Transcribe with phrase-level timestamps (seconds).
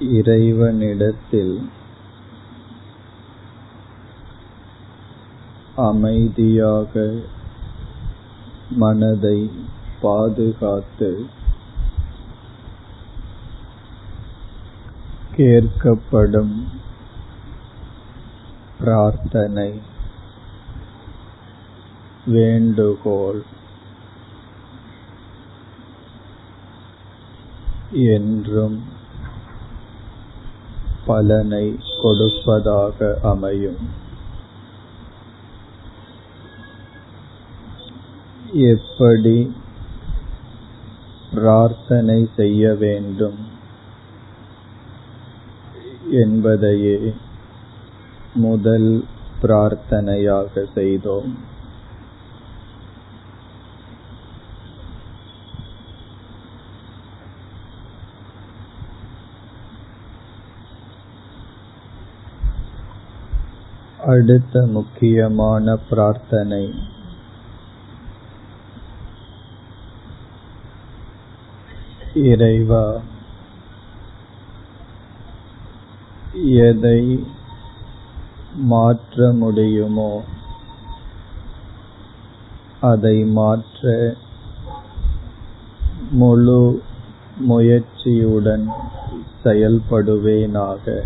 [0.00, 1.56] இறைவனிடத்தில்
[5.76, 6.92] அமைதியாக
[8.70, 9.38] மனதை
[10.02, 11.10] பாதுகாத்து
[15.36, 16.54] கேட்கப்படும்
[18.78, 19.70] பிரார்த்தனை
[22.26, 23.42] வேண்டுகோள்
[28.12, 28.78] என்றும்
[31.08, 31.66] பலனை
[32.02, 33.80] கொடுப்பதாக அமையும்.
[38.68, 39.36] எப்படி
[41.34, 43.40] பிரார்த்தனை செய்ய வேண்டும்
[46.22, 46.98] என்பதையே
[48.34, 48.90] முதல்
[49.42, 51.32] பிரார்த்தனையாக செய்தோம்.
[64.08, 66.74] அடுத்த முக்கியமான பிரார்த்தனை.
[72.14, 73.00] இறைவா
[76.44, 77.24] எதை
[78.54, 80.24] மாற்ற முடியுமோ
[82.80, 84.14] அதை மாற்ற
[86.10, 86.82] முழு
[87.48, 88.66] முயற்சியுடன்
[89.44, 91.02] செயல்படுவேனாக.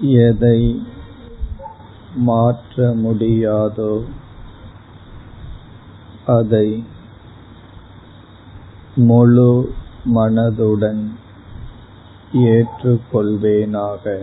[0.00, 0.82] எதை
[2.14, 4.04] மாற்ற முடியாதோ
[6.26, 6.84] அதை
[8.96, 9.72] முழு
[10.14, 11.08] மனதுடன்
[12.32, 14.22] ஏற்றுக்கொள்வேனாக.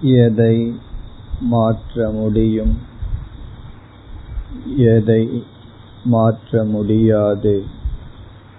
[0.00, 0.78] எதை
[1.40, 2.78] மாற்ற முடியும்?
[4.76, 5.44] எதை
[6.04, 7.64] மாற்ற முடியாது?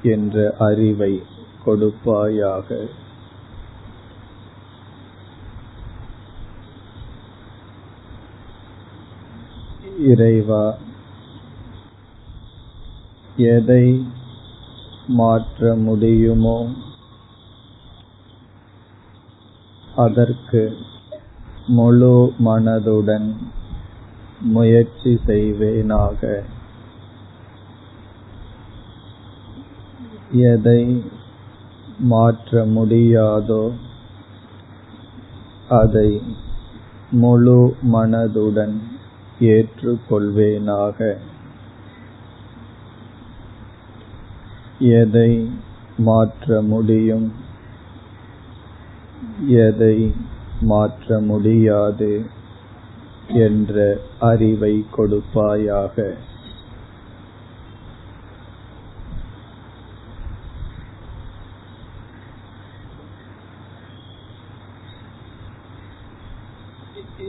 [0.01, 1.21] என்ற அறிவை
[1.65, 2.87] கொடுப்பாயாக.
[9.99, 10.77] இறைவா
[13.37, 13.85] எதை
[15.07, 16.57] மாற்ற முடியுமோ
[19.95, 20.77] அதற்கு
[21.67, 23.27] முழு மனதுடன்
[24.39, 26.21] முயற்சி செய்வேனாக.
[30.31, 30.81] எதை
[31.99, 33.71] மாற்ற முடியாதோ?
[35.69, 36.21] அதை
[37.11, 38.77] முழு மனதுடன்
[39.39, 41.17] ஏற்றுக்கொள்வேனாக.
[44.79, 45.49] எதை
[45.97, 47.33] மாற்ற முடியும்?
[49.47, 50.13] எதை
[50.61, 52.25] மாற்ற முடியாது?
[53.27, 56.13] என்ற அறிவை கொடுப்பாயாக.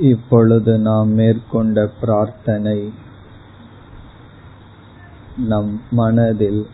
[0.01, 2.93] இப்பொழுது நாம் மேற்கொண்ட பிரார்த்தனை
[5.37, 6.67] நம் மனதில்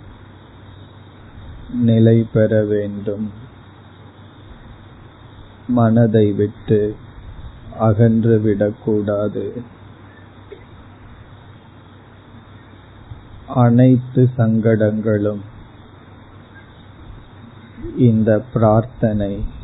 [1.81, 3.31] நிலை பெற வேண்டும்.
[5.69, 6.97] மனதை விட்டு
[7.79, 9.63] அகன்று விடக்கூடாது.
[13.47, 15.41] அனைத்து சங்கடங்களும்
[17.97, 19.61] இந்த பிரார்த்தனை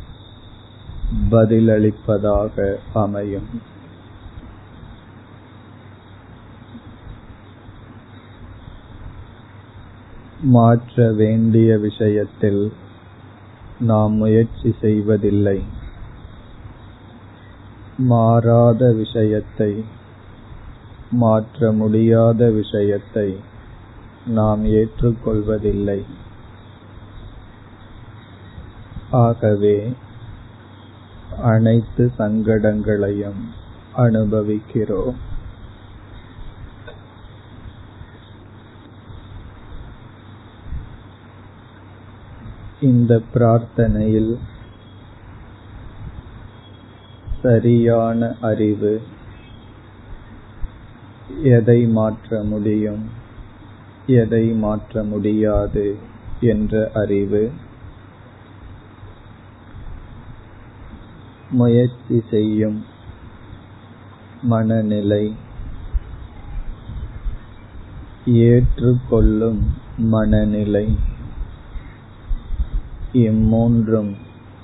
[1.13, 3.77] பதிலளிப்பதாக அமையும்.
[10.41, 12.73] மாற்ற வேண்டிய விஷயத்தில்
[13.79, 15.63] நாம் முயற்சி செய்வதில்லை.
[17.97, 19.85] மாறாத விஷயத்தை
[21.11, 23.37] மாற்ற முடியாத விஷயத்தை
[24.25, 26.05] நாம் ஏற்றுக்கொள்வதில்லை.
[29.11, 29.93] ஆகவே
[31.41, 33.41] அனைத்து சங்கடங்களையும்
[33.93, 35.15] அனுபவிக்கிறோம்.
[42.79, 44.37] இந்த பிரார்த்தனையில்
[47.41, 49.01] சரியான அறிவு
[51.41, 53.09] எதை மாற்ற முடியும்
[54.05, 55.97] எதை மாற்ற முடியாது
[56.39, 57.51] என்ற அறிவு
[61.49, 62.85] முயற்சி செய்யும்
[64.41, 65.35] மனநிலை
[68.25, 70.95] ஏற்றுக்கொள்ளும் மனநிலை
[73.13, 74.13] இம்மூன்றும்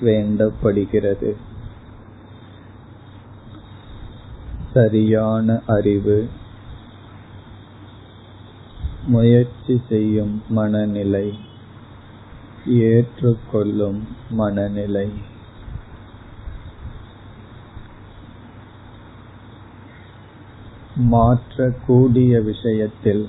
[0.00, 1.36] வேண்டப்படுகிறது.
[4.72, 6.28] சரியான அறிவு
[9.06, 11.38] முயற்சி செய்யும் மனநிலை
[12.66, 15.34] ஏற்றுக்கொள்ளும் மனநிலை.
[20.98, 23.28] மாற்றக்கூடிய விஷயத்தில்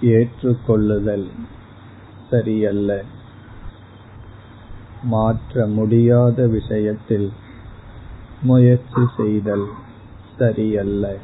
[0.00, 1.30] ஏற்றுக்கொள்ளுதல்
[2.30, 3.04] சரியல்ல.
[5.02, 7.32] மாற்ற முடியாத விஷயத்தில்
[8.42, 9.68] முயற்சி செய்தல்
[10.38, 11.16] சரியல்ல.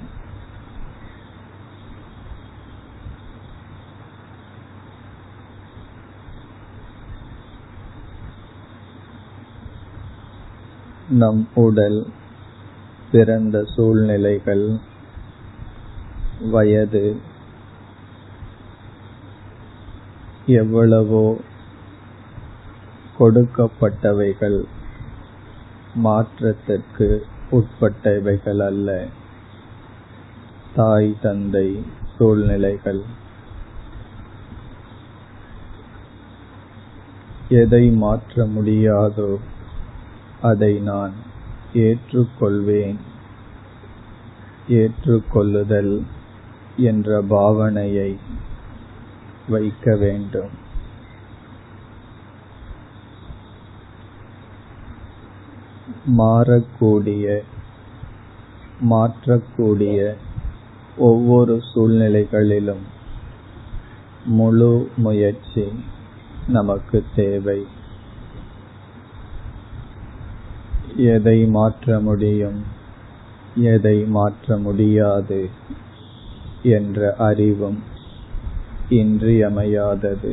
[11.08, 12.06] நம் உடல்
[13.12, 14.94] பிறந்த சூழ்நிலைகள்
[16.40, 17.16] வயது
[20.46, 21.36] எவ்வளவோ
[23.18, 24.64] கொடுக்கப்பட்டவைகள்
[25.94, 29.06] மாற்றத்திற்கு உட்பட்டவைகள் அல்ல
[30.74, 31.82] தாய் தந்தை
[32.16, 33.00] சூழ்நிலைகள்.
[37.48, 39.38] எதை மாற்ற முடியாதோ
[40.42, 41.12] அதை நான்
[41.74, 42.96] ஏற்றுக்கொள்வேன்.
[44.68, 46.02] ஏற்றுக்கொள்ளுதல்
[46.76, 48.16] என்ற பாவனையை
[49.48, 50.64] வைக்க வேண்டும்.
[56.18, 57.40] மாறக்கூடிய
[58.90, 60.14] மாற்றக்கூடிய
[60.96, 62.84] ஒவ்வொரு சூழ்நிலைகளிலும்
[64.24, 65.84] முழு முயற்சி
[66.48, 67.66] நமக்கு தேவை.
[70.96, 72.62] எதை மாற்ற முடியும்
[73.54, 75.50] எதை மாற்ற முடியாது
[76.68, 77.78] என்ற அறிவும்
[78.90, 80.32] இன்றியமையாதது.